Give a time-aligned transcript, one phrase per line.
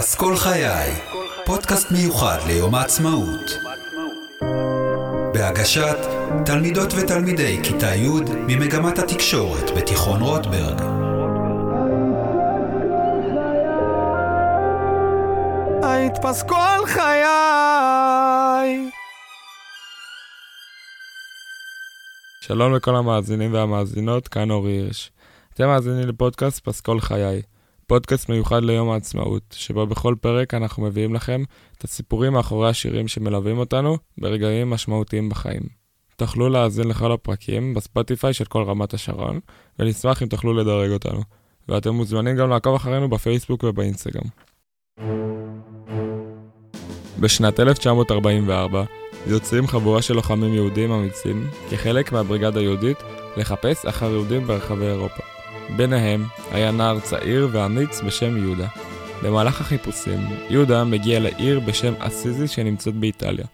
[0.00, 0.92] פסקול חיי,
[1.44, 3.50] פודקאסט מיוחד ליום העצמאות.
[5.34, 5.96] בהגשת
[6.44, 8.08] תלמידות ותלמידי כיתה י'
[8.48, 10.80] ממגמת התקשורת בתיכון רוטברג.
[15.82, 17.24] היית פסקול חיי.
[22.40, 25.12] שלום לכל המאזינים והמאזינות, כאן אורי הירש.
[25.54, 27.42] אתם מאזינים לפודקאסט פסקול חיי,
[27.90, 31.42] פודקאסט מיוחד ליום העצמאות, שבו בכל פרק אנחנו מביאים לכם
[31.78, 35.62] את הסיפורים מאחורי השירים שמלווים אותנו ברגעים משמעותיים בחיים.
[36.16, 39.40] תוכלו להאזין לכל הפרקים בספוטיפיי של כל רמת השרון,
[39.78, 41.20] ונשמח אם תוכלו לדרג אותנו.
[41.68, 44.26] ואתם מוזמנים גם לעקוב אחרינו בפייסבוק ובאינסטגרם.
[47.20, 48.84] בשנת 1944
[49.26, 52.98] יוצאים חבורה של לוחמים יהודים אמיצים, כחלק מהבריגדה היהודית,
[53.36, 55.29] לחפש אחר יהודים ברחבי אירופה.
[55.76, 58.66] ביניהם היה נער צעיר ואמיץ בשם יהודה.
[59.22, 60.18] במהלך החיפושים,
[60.50, 63.46] יהודה מגיע לעיר בשם אסיזי שנמצאת באיטליה.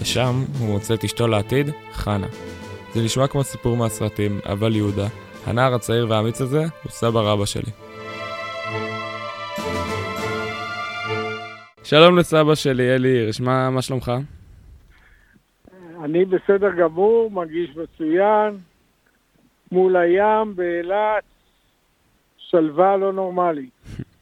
[0.00, 2.26] ושם הוא מוצא את אשתו לעתיד, חנה.
[2.94, 5.06] זה נשמע כמו סיפור מהסרטים, אבל יהודה,
[5.46, 7.72] הנער הצעיר והאמיץ הזה, הוא סבא רבא שלי.
[11.84, 14.12] שלום לסבא שלי, אלי הירש, מה, מה שלומך?
[16.04, 18.58] אני בסדר גמור, מרגיש מצוין,
[19.72, 21.24] מול הים, באילת,
[22.50, 23.70] שלווה לא נורמלית.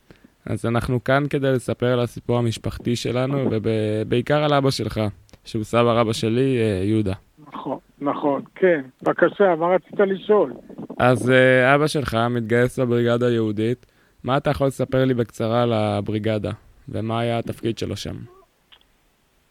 [0.50, 5.00] אז אנחנו כאן כדי לספר על הסיפור המשפחתי שלנו, ובעיקר על אבא שלך,
[5.44, 7.12] שהוא סבא רבא שלי, אה, יהודה.
[7.52, 8.80] נכון, נכון, כן.
[9.02, 10.52] בבקשה, מה רצית לשאול?
[10.98, 13.86] אז אה, אבא שלך מתגייס לבריגדה היהודית.
[14.24, 16.50] מה אתה יכול לספר לי בקצרה על הבריגדה,
[16.88, 18.16] ומה היה התפקיד שלו שם?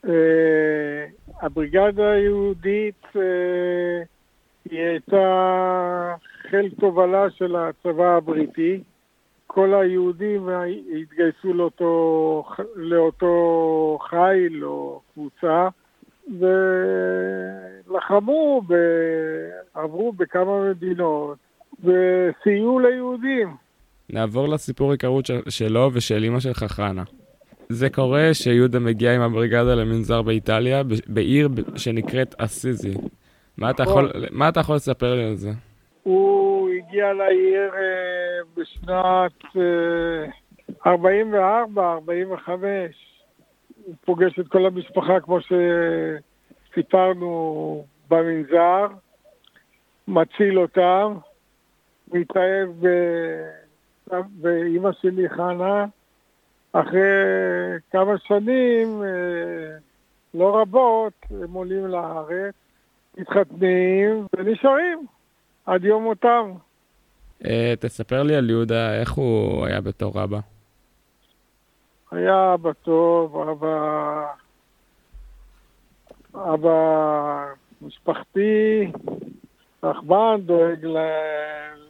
[0.08, 0.12] אה,
[1.42, 3.06] הבריגדה היהודית
[4.70, 6.16] היא הייתה
[6.50, 8.84] חיל תובלה של הצבא הבריטי.
[9.48, 10.50] כל היהודים
[11.02, 12.44] התגייסו לאותו,
[12.76, 15.68] לאותו חיל או קבוצה
[17.88, 18.62] ולחמו,
[19.74, 21.38] עברו בכמה מדינות
[21.80, 23.56] וסייעו ליהודים.
[24.10, 27.04] נעבור לסיפור היכרות של, שלו ושל אמא שלך חנה.
[27.70, 32.94] זה קורה שיהודה מגיע עם הבריגדה למנזר באיטליה, בעיר שנקראת אסיזי.
[33.58, 35.50] מה אתה, יכול, מה אתה יכול לספר לי על זה?
[36.04, 39.56] הוא הגיע לעיר אה, בשנת
[40.88, 42.62] 44, 45.
[43.86, 45.38] הוא פוגש את כל המשפחה כמו
[46.72, 48.88] שסיפרנו במנזר,
[50.08, 51.18] מציל אותם,
[52.14, 52.70] מתאהב
[54.12, 55.86] באימא שלי חנה.
[56.72, 57.02] אחרי
[57.92, 59.78] כמה שנים, אה,
[60.34, 62.56] לא רבות, הם עולים לארץ,
[63.18, 65.06] מתחתנים ונשארים
[65.66, 66.52] עד יום מותם.
[67.46, 70.40] אה, תספר לי על יהודה, איך הוא היה בתור אבא?
[72.12, 74.26] היה אבא טוב, אבא...
[76.36, 77.46] אבא
[77.82, 78.92] משפחתי,
[79.84, 80.86] נחמן, דואג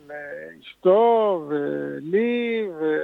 [0.08, 2.96] לאשתו ולי, ו...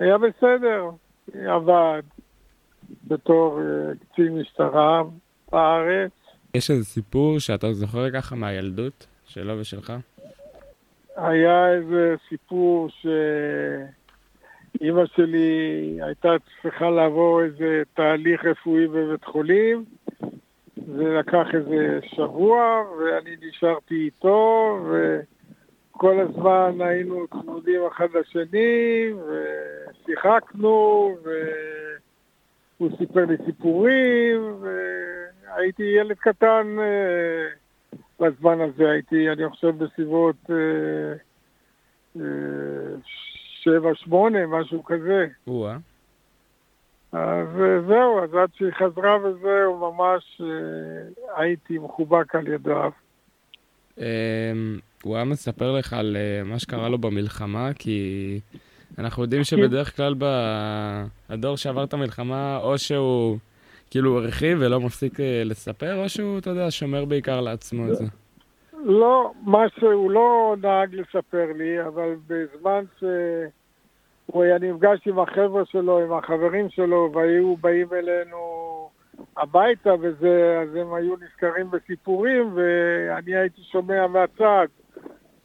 [0.00, 0.90] היה בסדר,
[1.34, 2.02] עבד
[3.06, 5.02] בתור אה, קצין משטרה
[5.52, 6.25] בארץ.
[6.56, 9.92] יש איזה סיפור שאתה זוכר ככה מהילדות שלו ושלך?
[11.16, 12.88] היה איזה סיפור
[14.78, 16.28] שאימא שלי הייתה
[16.62, 19.84] צריכה לעבור איזה תהליך רפואי בבית חולים.
[20.96, 25.20] זה לקח איזה שבוע, ואני נשארתי איתו, ו...
[25.98, 31.16] כל הזמן היינו צמודים אחד לשני, ושיחקנו,
[32.78, 34.54] והוא סיפר לי סיפורים,
[35.56, 37.48] והייתי ילד קטן אה,
[38.20, 40.56] בזמן הזה, הייתי, אני חושב, בסביבות אה,
[42.16, 42.96] אה,
[43.62, 45.26] שבע, שמונה, משהו כזה.
[45.46, 45.76] או-אה.
[47.12, 47.48] אז
[47.88, 50.40] זהו, אז עד שהיא חזרה וזהו, ממש
[51.36, 52.90] הייתי מחובק על ידיו.
[53.98, 54.04] אמ,
[55.02, 58.40] הוא היה מספר לך על מה שקרה לו במלחמה, כי
[58.98, 60.14] אנחנו יודעים שבדרך כלל
[61.28, 63.38] בדור שעבר את המלחמה, או שהוא
[63.90, 68.04] כאילו הרחיב ולא מפסיק אה, לספר, או שהוא, אתה יודע, שומר בעיקר לעצמו את זה.
[68.84, 75.98] לא, מה שהוא לא נהג לספר לי, אבל בזמן שהוא היה נפגש עם החבר'ה שלו,
[75.98, 78.88] עם החברים שלו, והיו באים אלינו
[79.36, 84.66] הביתה וזה, אז הם היו נזכרים בסיפורים, ואני הייתי שומע מהצד.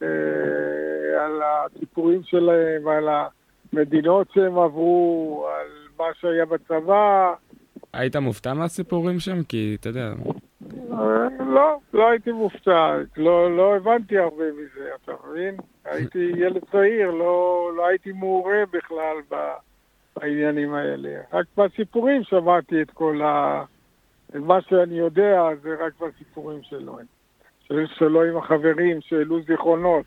[0.02, 3.08] אה, על הסיפורים שלהם, על
[3.72, 5.66] המדינות שהם עברו, על
[5.98, 7.34] מה שהיה בצבא.
[7.92, 9.42] היית מופתע מהסיפורים שם?
[9.42, 10.12] כי, אתה יודע...
[10.92, 15.56] אה, לא, לא הייתי מופתע, לא, לא הבנתי הרבה מזה, אתה מבין?
[15.84, 19.16] הייתי ילד צעיר, לא, לא הייתי מעורה בכלל
[20.16, 21.20] בעניינים האלה.
[21.32, 23.64] רק בסיפורים שמעתי את כל ה...
[24.34, 26.98] מה שאני יודע זה רק בסיפורים שלו.
[27.98, 30.04] שלו עם החברים, שהעלו זיכרונות.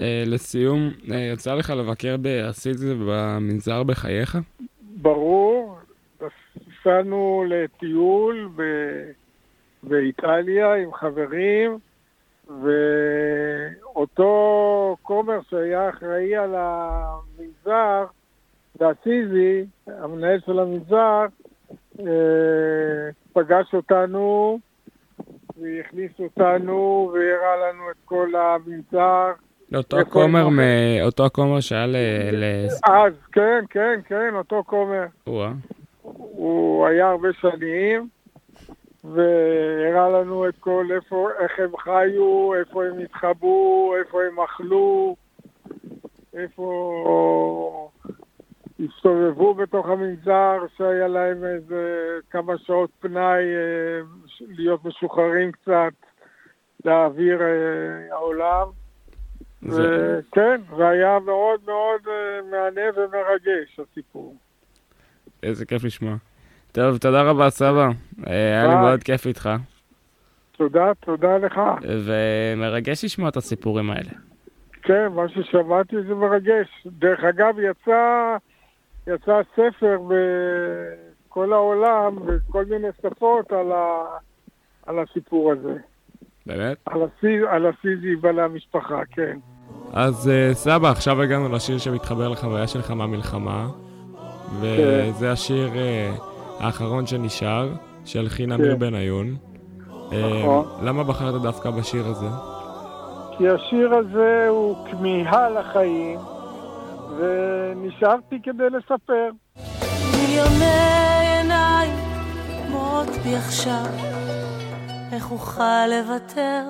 [0.00, 4.38] אה, לסיום, אה, יצא לך לבקר באסיזי במנזר בחייך?
[4.80, 5.78] ברור.
[6.86, 8.62] נסענו לטיול ב...
[9.82, 11.78] באיטליה עם חברים,
[13.94, 18.04] ואותו כומר שהיה אחראי על המנזר,
[18.78, 21.26] באסיזי, המנהל של המנזר,
[22.00, 24.58] אה, פגש אותנו
[25.60, 29.32] והכניס אותנו והראה לנו את כל המנזר.
[29.74, 30.58] אותו כומר, מ...
[31.02, 31.96] אותו כומר שהיה ל...
[32.32, 32.44] ל...
[32.84, 35.06] אז, כן, כן, כן, אותו כומר.
[36.86, 38.08] הוא היה הרבה שנים,
[39.04, 45.16] והראה לנו את כל איפה, איך הם חיו, איפה הם התחבאו, איפה הם אכלו,
[46.34, 47.90] איפה
[48.80, 54.00] הסתובבו בתוך המנזר, שהיה להם איזה כמה שעות פנאי אה,
[54.40, 55.94] להיות משוחררים קצת
[56.84, 58.68] לאוויר אה, העולם.
[59.62, 60.20] זה...
[60.32, 64.36] כן, זה היה מאוד מאוד אה, מהנה ומרגש, הסיפור.
[65.42, 66.16] איזה כיף לשמוע.
[66.76, 67.88] טוב, תודה רבה, סבא.
[68.26, 69.50] היה לי מאוד כיף איתך.
[70.56, 71.60] תודה, תודה לך.
[71.82, 74.10] ומרגש לשמוע את הסיפורים האלה.
[74.82, 76.86] כן, מה ששמעתי זה מרגש.
[76.86, 78.36] דרך אגב, יצא,
[79.06, 79.98] יצא ספר
[81.28, 84.04] בכל העולם, בכל מיני שפות, על, ה,
[84.86, 85.74] על הסיפור הזה.
[86.46, 86.76] באמת?
[86.86, 89.38] על, הסיז, על הסיזי ועל המשפחה, כן.
[89.92, 93.66] אז uh, סבא, עכשיו הגענו לשיר שמתחבר לחוויה שלך מהמלחמה,
[94.60, 97.68] וזה השיר uh, האחרון שנשאר,
[98.04, 98.78] של חין אמיר כן.
[98.78, 99.36] בניון.
[100.06, 100.64] נכון.
[100.80, 102.26] Uh, למה בחרת דווקא בשיר הזה?
[103.38, 106.18] כי השיר הזה הוא כמיהה לחיים,
[107.18, 109.30] ונשארתי כדי לספר.
[110.10, 111.94] מיליוני עיניים
[112.70, 113.86] מות בי עכשיו,
[115.12, 116.62] איך אוכל לוותר?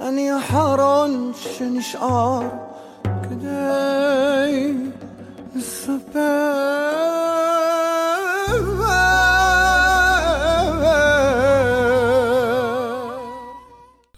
[0.00, 2.40] אני האחרון שנשאר
[3.22, 4.74] כדי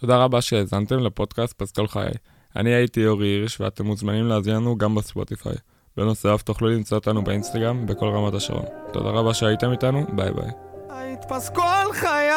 [0.07, 2.11] תודה רבה שהאזנתם לפודקאסט פסקול חיי.
[2.55, 5.55] אני הייתי אורי הירש ואתם מוזמנים להזין לנו גם בספוטיפיי.
[5.97, 8.65] בנוסף, תוכלו למצוא אותנו באינסטגרם בכל רמת השרון.
[8.93, 10.49] תודה רבה שהייתם איתנו, ביי ביי.
[10.89, 12.31] היית פסקול חיי